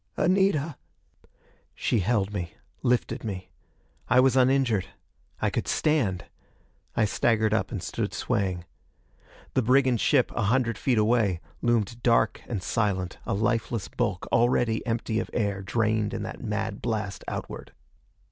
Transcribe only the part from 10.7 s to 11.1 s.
feet